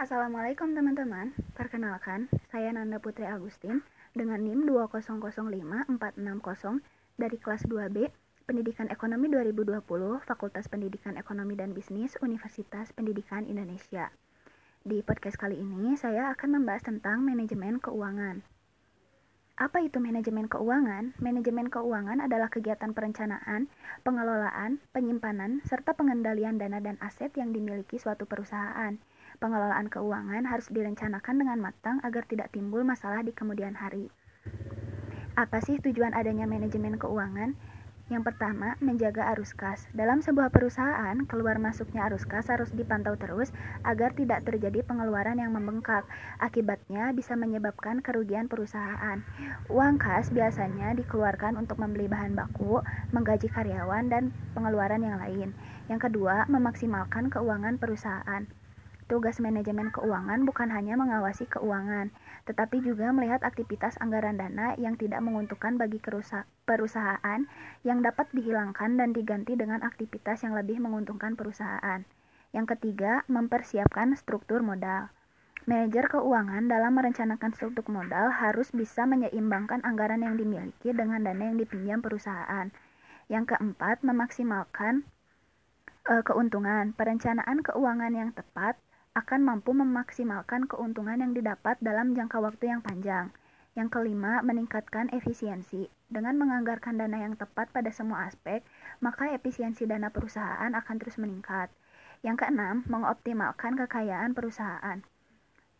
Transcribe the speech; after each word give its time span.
Assalamualaikum 0.00 0.72
teman-teman, 0.72 1.36
perkenalkan 1.52 2.32
saya 2.48 2.72
Nanda 2.72 2.96
Putri 2.96 3.28
Agustin 3.28 3.84
dengan 4.16 4.40
NIM 4.40 4.64
2005460 4.64 6.00
dari 7.20 7.36
kelas 7.36 7.68
2B 7.68 8.08
Pendidikan 8.48 8.88
Ekonomi 8.88 9.28
2020 9.28 9.76
Fakultas 10.24 10.72
Pendidikan 10.72 11.20
Ekonomi 11.20 11.52
dan 11.52 11.76
Bisnis 11.76 12.16
Universitas 12.24 12.96
Pendidikan 12.96 13.44
Indonesia. 13.44 14.08
Di 14.88 15.04
podcast 15.04 15.36
kali 15.36 15.60
ini 15.60 15.92
saya 16.00 16.32
akan 16.32 16.48
membahas 16.48 16.80
tentang 16.80 17.20
manajemen 17.20 17.76
keuangan. 17.76 18.40
Apa 19.60 19.84
itu 19.84 20.00
manajemen 20.00 20.48
keuangan? 20.48 21.12
Manajemen 21.20 21.68
keuangan 21.68 22.24
adalah 22.24 22.48
kegiatan 22.48 22.96
perencanaan, 22.96 23.68
pengelolaan, 24.00 24.80
penyimpanan, 24.96 25.60
serta 25.68 25.92
pengendalian 25.92 26.56
dana 26.56 26.80
dan 26.80 26.96
aset 27.04 27.36
yang 27.36 27.52
dimiliki 27.52 28.00
suatu 28.00 28.24
perusahaan. 28.24 28.96
Pengelolaan 29.38 29.86
keuangan 29.86 30.48
harus 30.50 30.66
direncanakan 30.72 31.38
dengan 31.38 31.62
matang 31.62 32.02
agar 32.02 32.26
tidak 32.26 32.50
timbul 32.50 32.82
masalah 32.82 33.22
di 33.22 33.30
kemudian 33.30 33.78
hari. 33.78 34.10
Apa 35.38 35.62
sih 35.62 35.78
tujuan 35.78 36.10
adanya 36.10 36.50
manajemen 36.50 36.98
keuangan? 36.98 37.54
Yang 38.10 38.34
pertama, 38.34 38.74
menjaga 38.82 39.30
arus 39.30 39.54
kas. 39.54 39.86
Dalam 39.94 40.18
sebuah 40.18 40.50
perusahaan, 40.50 41.14
keluar 41.30 41.62
masuknya 41.62 42.10
arus 42.10 42.26
kas 42.26 42.50
harus 42.50 42.74
dipantau 42.74 43.14
terus 43.14 43.54
agar 43.86 44.10
tidak 44.18 44.42
terjadi 44.42 44.82
pengeluaran 44.82 45.38
yang 45.38 45.54
membengkak. 45.54 46.02
Akibatnya 46.42 47.14
bisa 47.14 47.38
menyebabkan 47.38 48.02
kerugian 48.02 48.50
perusahaan. 48.50 49.22
Uang 49.70 50.02
kas 50.02 50.34
biasanya 50.34 50.90
dikeluarkan 50.98 51.54
untuk 51.54 51.78
membeli 51.78 52.10
bahan 52.10 52.34
baku, 52.34 52.82
menggaji 53.14 53.46
karyawan, 53.46 54.10
dan 54.10 54.34
pengeluaran 54.58 55.06
yang 55.06 55.14
lain. 55.22 55.54
Yang 55.86 56.10
kedua, 56.10 56.50
memaksimalkan 56.50 57.30
keuangan 57.30 57.78
perusahaan. 57.78 58.42
Tugas 59.10 59.42
manajemen 59.42 59.90
keuangan 59.90 60.46
bukan 60.46 60.70
hanya 60.70 60.94
mengawasi 60.94 61.42
keuangan, 61.50 62.14
tetapi 62.46 62.78
juga 62.78 63.10
melihat 63.10 63.42
aktivitas 63.42 63.98
anggaran 63.98 64.38
dana 64.38 64.78
yang 64.78 64.94
tidak 64.94 65.18
menguntungkan 65.18 65.74
bagi 65.74 65.98
perusahaan 65.98 67.40
yang 67.82 67.98
dapat 68.06 68.30
dihilangkan 68.30 69.02
dan 69.02 69.10
diganti 69.10 69.58
dengan 69.58 69.82
aktivitas 69.82 70.46
yang 70.46 70.54
lebih 70.54 70.78
menguntungkan 70.78 71.34
perusahaan. 71.34 72.06
Yang 72.54 72.78
ketiga, 72.78 73.26
mempersiapkan 73.26 74.14
struktur 74.14 74.62
modal. 74.62 75.10
Manajer 75.66 76.06
keuangan 76.06 76.70
dalam 76.70 76.94
merencanakan 76.94 77.50
struktur 77.50 77.90
modal 77.90 78.30
harus 78.30 78.70
bisa 78.70 79.10
menyeimbangkan 79.10 79.82
anggaran 79.82 80.22
yang 80.22 80.38
dimiliki 80.38 80.94
dengan 80.94 81.26
dana 81.26 81.50
yang 81.50 81.58
dipinjam 81.58 81.98
perusahaan. 81.98 82.70
Yang 83.26 83.58
keempat, 83.58 84.06
memaksimalkan 84.06 85.02
e, 86.06 86.14
keuntungan. 86.22 86.94
Perencanaan 86.94 87.66
keuangan 87.66 88.14
yang 88.14 88.30
tepat 88.30 88.78
akan 89.10 89.42
mampu 89.42 89.74
memaksimalkan 89.74 90.70
keuntungan 90.70 91.18
yang 91.18 91.34
didapat 91.34 91.74
dalam 91.82 92.14
jangka 92.14 92.38
waktu 92.38 92.70
yang 92.70 92.78
panjang. 92.78 93.34
Yang 93.74 93.98
kelima, 93.98 94.38
meningkatkan 94.46 95.10
efisiensi. 95.10 95.90
Dengan 96.06 96.38
menganggarkan 96.38 96.94
dana 96.94 97.18
yang 97.18 97.34
tepat 97.34 97.74
pada 97.74 97.90
semua 97.90 98.30
aspek, 98.30 98.62
maka 99.02 99.34
efisiensi 99.34 99.86
dana 99.86 100.14
perusahaan 100.14 100.70
akan 100.70 100.96
terus 101.02 101.18
meningkat. 101.18 101.70
Yang 102.22 102.46
keenam, 102.46 102.86
mengoptimalkan 102.86 103.74
kekayaan 103.78 104.30
perusahaan. 104.30 105.02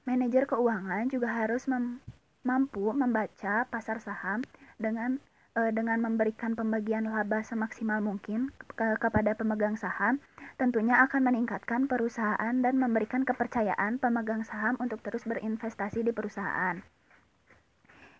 Manajer 0.06 0.50
keuangan 0.50 1.06
juga 1.06 1.30
harus 1.30 1.70
mem 1.70 2.02
mampu 2.40 2.88
membaca 2.96 3.68
pasar 3.68 4.00
saham 4.00 4.40
dengan 4.80 5.20
e, 5.60 5.70
dengan 5.76 6.00
memberikan 6.00 6.56
pembagian 6.56 7.04
laba 7.04 7.44
semaksimal 7.44 8.00
mungkin 8.00 8.48
ke 8.72 8.96
kepada 8.96 9.36
pemegang 9.36 9.76
saham, 9.76 10.16
tentunya 10.56 10.96
akan 11.04 11.28
meningkatkan 11.28 11.84
perusahaan 11.84 12.54
dan 12.64 12.74
memberikan 12.80 13.28
kepercayaan 13.28 14.00
pemegang 14.00 14.40
saham 14.40 14.80
untuk 14.80 15.04
terus 15.04 15.28
berinvestasi 15.28 16.00
di 16.00 16.12
perusahaan. 16.16 16.80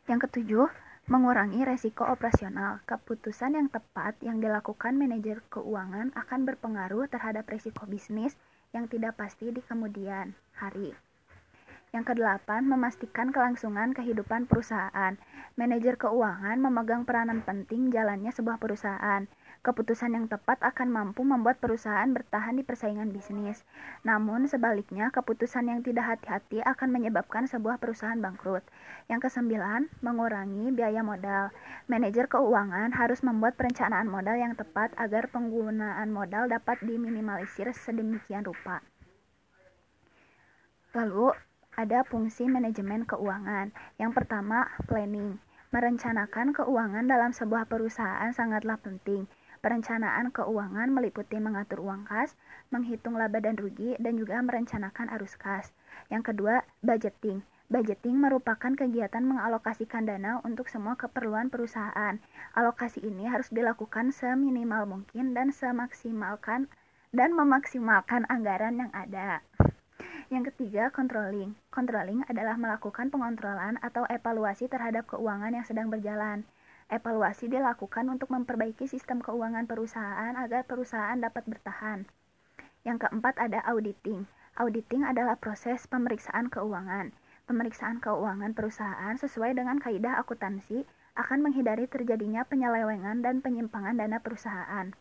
Yang 0.05 0.29
ketujuh, 0.29 0.69
mengurangi 1.09 1.67
resiko 1.67 2.07
operasional. 2.07 2.85
Keputusan 2.87 3.57
yang 3.57 3.69
tepat 3.73 4.15
yang 4.23 4.39
dilakukan 4.39 4.95
manajer 4.95 5.41
keuangan 5.49 6.13
akan 6.15 6.41
berpengaruh 6.45 7.09
terhadap 7.09 7.49
resiko 7.49 7.89
bisnis 7.89 8.37
yang 8.71 8.87
tidak 8.87 9.19
pasti 9.19 9.51
di 9.51 9.59
kemudian 9.65 10.37
hari. 10.55 10.95
Yang 11.91 12.15
kedelapan, 12.15 12.71
memastikan 12.71 13.35
kelangsungan 13.35 13.91
kehidupan 13.91 14.47
perusahaan. 14.47 15.19
Manajer 15.59 15.99
keuangan 15.99 16.63
memegang 16.63 17.03
peranan 17.03 17.43
penting 17.43 17.91
jalannya 17.91 18.31
sebuah 18.31 18.63
perusahaan. 18.63 19.27
Keputusan 19.61 20.17
yang 20.17 20.25
tepat 20.31 20.63
akan 20.63 20.89
mampu 20.89 21.21
membuat 21.27 21.61
perusahaan 21.61 22.07
bertahan 22.09 22.57
di 22.57 22.65
persaingan 22.65 23.11
bisnis. 23.11 23.67
Namun 24.07 24.47
sebaliknya, 24.47 25.13
keputusan 25.13 25.69
yang 25.69 25.85
tidak 25.85 26.17
hati-hati 26.17 26.65
akan 26.65 26.89
menyebabkan 26.95 27.45
sebuah 27.45 27.77
perusahaan 27.77 28.17
bangkrut. 28.17 28.65
Yang 29.11 29.29
kesembilan, 29.29 29.91
mengurangi 30.01 30.73
biaya 30.73 31.05
modal. 31.05 31.53
Manajer 31.91 32.31
keuangan 32.31 32.95
harus 32.95 33.21
membuat 33.27 33.59
perencanaan 33.59 34.09
modal 34.09 34.39
yang 34.39 34.55
tepat 34.55 34.95
agar 34.95 35.29
penggunaan 35.29 36.09
modal 36.09 36.47
dapat 36.47 36.81
diminimalisir 36.87 37.69
sedemikian 37.75 38.47
rupa. 38.47 38.81
Lalu, 40.97 41.37
ada 41.79 42.03
fungsi 42.03 42.51
manajemen 42.51 43.07
keuangan. 43.07 43.71
Yang 44.01 44.13
pertama, 44.19 44.67
planning. 44.91 45.39
Merencanakan 45.71 46.51
keuangan 46.51 47.07
dalam 47.07 47.31
sebuah 47.31 47.71
perusahaan 47.71 48.31
sangatlah 48.35 48.75
penting. 48.83 49.31
Perencanaan 49.61 50.33
keuangan 50.33 50.89
meliputi 50.89 51.37
mengatur 51.37 51.85
uang 51.85 52.09
kas, 52.09 52.35
menghitung 52.75 53.15
laba 53.15 53.39
dan 53.39 53.55
rugi, 53.61 53.95
dan 54.01 54.17
juga 54.17 54.41
merencanakan 54.41 55.13
arus 55.21 55.37
kas. 55.37 55.71
Yang 56.09 56.33
kedua, 56.33 56.65
budgeting. 56.81 57.45
Budgeting 57.71 58.19
merupakan 58.19 58.75
kegiatan 58.75 59.23
mengalokasikan 59.23 60.03
dana 60.03 60.43
untuk 60.43 60.67
semua 60.67 60.99
keperluan 60.99 61.55
perusahaan. 61.55 62.19
Alokasi 62.59 62.99
ini 63.07 63.31
harus 63.31 63.47
dilakukan 63.55 64.11
seminimal 64.11 64.91
mungkin 64.91 65.39
dan 65.39 65.55
semaksimalkan 65.55 66.67
dan 67.15 67.31
memaksimalkan 67.31 68.27
anggaran 68.27 68.75
yang 68.83 68.91
ada. 68.91 69.47
Yang 70.31 70.55
ketiga, 70.55 70.95
controlling. 70.95 71.59
Controlling 71.75 72.23
adalah 72.31 72.55
melakukan 72.55 73.11
pengontrolan 73.11 73.77
atau 73.83 74.07
evaluasi 74.07 74.71
terhadap 74.71 75.11
keuangan 75.11 75.51
yang 75.51 75.67
sedang 75.67 75.91
berjalan. 75.91 76.47
Evaluasi 76.91 77.47
dilakukan 77.47 78.07
untuk 78.11 78.35
memperbaiki 78.35 78.91
sistem 78.91 79.23
keuangan 79.23 79.71
perusahaan 79.71 80.35
agar 80.35 80.67
perusahaan 80.67 81.19
dapat 81.19 81.47
bertahan. 81.47 82.07
Yang 82.83 83.07
keempat 83.07 83.39
ada 83.39 83.63
auditing. 83.71 84.27
Auditing 84.59 85.07
adalah 85.07 85.39
proses 85.39 85.87
pemeriksaan 85.87 86.51
keuangan. 86.51 87.15
Pemeriksaan 87.47 88.03
keuangan 88.03 88.55
perusahaan 88.55 89.15
sesuai 89.15 89.55
dengan 89.59 89.79
kaidah 89.79 90.19
akuntansi 90.19 90.83
akan 91.19 91.43
menghindari 91.43 91.91
terjadinya 91.91 92.47
penyelewengan 92.47 93.23
dan 93.23 93.43
penyimpangan 93.43 93.99
dana 93.99 94.23
perusahaan. 94.23 94.95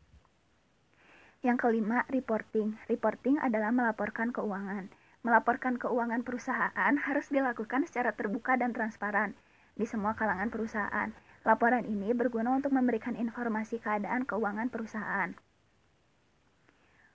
Yang 1.39 1.57
kelima, 1.63 2.03
reporting. 2.11 2.75
Reporting 2.91 3.39
adalah 3.39 3.71
melaporkan 3.71 4.35
keuangan. 4.35 4.91
Melaporkan 5.23 5.79
keuangan 5.79 6.27
perusahaan 6.27 6.93
harus 6.99 7.31
dilakukan 7.31 7.87
secara 7.87 8.11
terbuka 8.11 8.59
dan 8.59 8.75
transparan 8.75 9.39
di 9.79 9.87
semua 9.87 10.19
kalangan 10.19 10.51
perusahaan. 10.51 11.15
Laporan 11.47 11.87
ini 11.87 12.11
berguna 12.11 12.59
untuk 12.59 12.75
memberikan 12.75 13.15
informasi 13.15 13.79
keadaan 13.79 14.27
keuangan 14.27 14.67
perusahaan. 14.67 15.31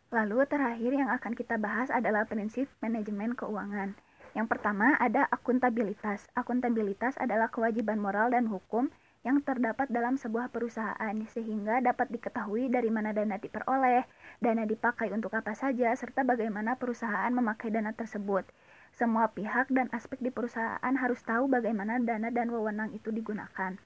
Lalu 0.08 0.48
terakhir 0.48 0.92
yang 0.96 1.12
akan 1.12 1.36
kita 1.36 1.60
bahas 1.60 1.92
adalah 1.92 2.24
prinsip 2.24 2.72
manajemen 2.80 3.36
keuangan. 3.36 3.92
Yang 4.32 4.46
pertama 4.56 4.96
ada 4.96 5.28
akuntabilitas. 5.28 6.32
Akuntabilitas 6.32 7.20
adalah 7.20 7.52
kewajiban 7.52 8.00
moral 8.00 8.32
dan 8.32 8.48
hukum 8.48 8.88
yang 9.24 9.40
terdapat 9.40 9.88
dalam 9.88 10.20
sebuah 10.20 10.52
perusahaan 10.52 11.16
sehingga 11.32 11.80
dapat 11.80 12.12
diketahui 12.12 12.68
dari 12.68 12.92
mana 12.92 13.16
dana 13.16 13.40
diperoleh, 13.40 14.04
dana 14.44 14.68
dipakai 14.68 15.08
untuk 15.16 15.32
apa 15.32 15.56
saja, 15.56 15.96
serta 15.96 16.28
bagaimana 16.28 16.76
perusahaan 16.76 17.32
memakai 17.32 17.72
dana 17.72 17.96
tersebut. 17.96 18.44
Semua 18.92 19.32
pihak 19.32 19.72
dan 19.72 19.88
aspek 19.96 20.20
di 20.20 20.28
perusahaan 20.28 20.94
harus 20.94 21.24
tahu 21.24 21.48
bagaimana 21.48 21.98
dana 22.04 22.28
dan 22.28 22.52
wewenang 22.52 22.92
itu 22.92 23.08
digunakan. 23.08 23.80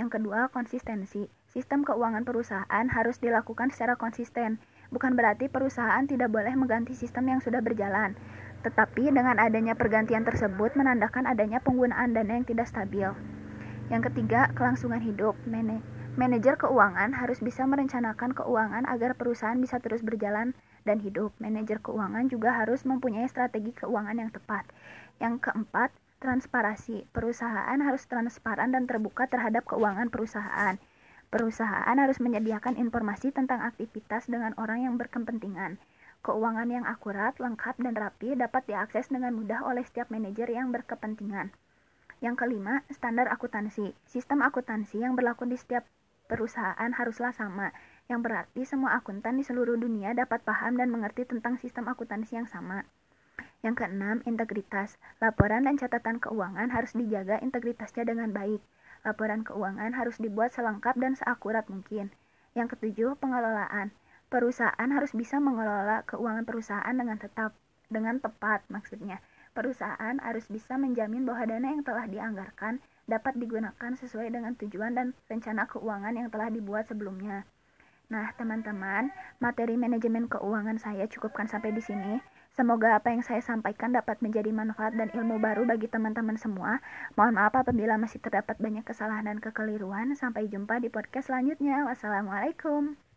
Yang 0.00 0.16
kedua, 0.16 0.48
konsistensi. 0.48 1.28
Sistem 1.52 1.84
keuangan 1.84 2.24
perusahaan 2.24 2.86
harus 2.88 3.20
dilakukan 3.20 3.68
secara 3.68 4.00
konsisten. 4.00 4.56
Bukan 4.88 5.12
berarti 5.12 5.52
perusahaan 5.52 6.02
tidak 6.08 6.32
boleh 6.32 6.56
mengganti 6.56 6.96
sistem 6.96 7.30
yang 7.30 7.40
sudah 7.44 7.60
berjalan, 7.60 8.16
tetapi 8.64 9.12
dengan 9.12 9.36
adanya 9.36 9.76
pergantian 9.76 10.24
tersebut 10.24 10.72
menandakan 10.72 11.28
adanya 11.28 11.60
penggunaan 11.60 12.16
dana 12.16 12.32
yang 12.40 12.48
tidak 12.48 12.66
stabil. 12.66 13.12
Yang 13.90 14.14
ketiga, 14.14 14.54
kelangsungan 14.54 15.02
hidup. 15.02 15.34
Manajer 16.14 16.54
keuangan 16.54 17.10
harus 17.10 17.42
bisa 17.42 17.66
merencanakan 17.66 18.38
keuangan 18.38 18.86
agar 18.86 19.18
perusahaan 19.18 19.58
bisa 19.58 19.82
terus 19.82 20.06
berjalan 20.06 20.54
dan 20.86 21.02
hidup. 21.02 21.34
Manajer 21.42 21.82
keuangan 21.82 22.30
juga 22.30 22.54
harus 22.54 22.86
mempunyai 22.86 23.26
strategi 23.26 23.74
keuangan 23.74 24.14
yang 24.14 24.30
tepat. 24.30 24.62
Yang 25.18 25.50
keempat, 25.50 25.90
transparasi. 26.22 27.10
Perusahaan 27.10 27.78
harus 27.82 28.06
transparan 28.06 28.70
dan 28.70 28.86
terbuka 28.86 29.26
terhadap 29.26 29.66
keuangan 29.66 30.06
perusahaan. 30.06 30.78
Perusahaan 31.30 31.94
harus 31.98 32.18
menyediakan 32.22 32.78
informasi 32.78 33.34
tentang 33.34 33.62
aktivitas 33.62 34.30
dengan 34.30 34.54
orang 34.58 34.86
yang 34.86 34.94
berkepentingan. 34.98 35.82
Keuangan 36.22 36.68
yang 36.70 36.86
akurat, 36.86 37.34
lengkap, 37.42 37.78
dan 37.82 37.94
rapi 37.98 38.38
dapat 38.38 38.66
diakses 38.70 39.10
dengan 39.10 39.34
mudah 39.34 39.66
oleh 39.66 39.82
setiap 39.82 40.10
manajer 40.14 40.46
yang 40.46 40.70
berkepentingan. 40.70 41.50
Yang 42.20 42.44
kelima, 42.44 42.84
standar 42.92 43.32
akuntansi. 43.32 43.96
Sistem 44.04 44.44
akuntansi 44.44 45.00
yang 45.00 45.16
berlaku 45.16 45.48
di 45.48 45.56
setiap 45.56 45.88
perusahaan 46.28 46.92
haruslah 46.92 47.32
sama, 47.32 47.72
yang 48.12 48.20
berarti 48.20 48.68
semua 48.68 48.94
akuntan 49.00 49.40
di 49.40 49.44
seluruh 49.44 49.80
dunia 49.80 50.12
dapat 50.12 50.44
paham 50.44 50.76
dan 50.76 50.92
mengerti 50.92 51.24
tentang 51.24 51.56
sistem 51.56 51.88
akuntansi 51.88 52.36
yang 52.36 52.46
sama. 52.46 52.84
Yang 53.64 53.84
keenam, 53.84 54.20
integritas. 54.28 55.00
Laporan 55.20 55.64
dan 55.64 55.80
catatan 55.80 56.20
keuangan 56.20 56.68
harus 56.68 56.92
dijaga 56.92 57.40
integritasnya 57.40 58.04
dengan 58.08 58.32
baik. 58.36 58.60
Laporan 59.00 59.40
keuangan 59.40 59.96
harus 59.96 60.20
dibuat 60.20 60.52
selengkap 60.52 60.96
dan 61.00 61.16
seakurat 61.16 61.64
mungkin. 61.72 62.12
Yang 62.52 62.76
ketujuh, 62.76 63.16
pengelolaan. 63.16 63.96
Perusahaan 64.28 64.90
harus 64.92 65.16
bisa 65.16 65.40
mengelola 65.40 66.04
keuangan 66.04 66.44
perusahaan 66.44 66.94
dengan 66.94 67.16
tetap 67.16 67.56
dengan 67.90 68.22
tepat 68.22 68.62
maksudnya. 68.70 69.18
Perusahaan 69.50 70.16
harus 70.22 70.46
bisa 70.46 70.78
menjamin 70.78 71.26
bahwa 71.26 71.42
dana 71.50 71.68
yang 71.74 71.82
telah 71.82 72.06
dianggarkan 72.06 72.78
dapat 73.10 73.34
digunakan 73.34 73.92
sesuai 73.98 74.30
dengan 74.30 74.54
tujuan 74.54 74.94
dan 74.94 75.06
rencana 75.26 75.66
keuangan 75.66 76.14
yang 76.14 76.28
telah 76.30 76.46
dibuat 76.54 76.86
sebelumnya. 76.86 77.42
Nah, 78.10 78.30
teman-teman, 78.34 79.10
materi 79.38 79.78
manajemen 79.78 80.26
keuangan 80.26 80.78
saya 80.78 81.06
cukupkan 81.06 81.46
sampai 81.46 81.70
di 81.70 81.82
sini. 81.82 82.18
Semoga 82.50 82.98
apa 82.98 83.14
yang 83.14 83.22
saya 83.22 83.38
sampaikan 83.38 83.94
dapat 83.94 84.18
menjadi 84.18 84.50
manfaat 84.50 84.98
dan 84.98 85.14
ilmu 85.14 85.38
baru 85.38 85.62
bagi 85.62 85.86
teman-teman 85.86 86.34
semua. 86.34 86.82
Mohon 87.14 87.34
maaf 87.38 87.54
apabila 87.54 87.94
masih 87.94 88.18
terdapat 88.18 88.58
banyak 88.58 88.82
kesalahan 88.82 89.30
dan 89.30 89.38
kekeliruan. 89.38 90.10
Sampai 90.18 90.50
jumpa 90.50 90.82
di 90.82 90.90
podcast 90.90 91.30
selanjutnya. 91.30 91.86
Wassalamualaikum. 91.86 93.09